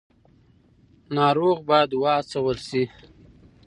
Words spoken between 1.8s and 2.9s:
وهڅول شي.